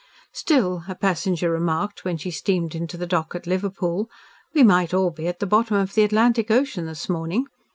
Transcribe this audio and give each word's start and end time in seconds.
"Still," 0.33 0.85
as 0.87 0.93
a 0.93 0.95
passenger 0.95 1.51
remarked, 1.51 2.03
when 2.03 2.17
she 2.17 2.31
steamed 2.31 2.73
into 2.73 2.97
the 2.97 3.05
dock 3.05 3.35
at 3.35 3.45
Liverpool, 3.45 4.09
"we 4.51 4.63
might 4.63 4.95
all 4.95 5.11
be 5.11 5.27
at 5.27 5.37
the 5.39 5.45
bottom 5.45 5.77
of 5.77 5.93
the 5.93 6.01
Atlantic 6.03 6.49
Ocean 6.49 6.87
this 6.87 7.07
morning. 7.07 7.45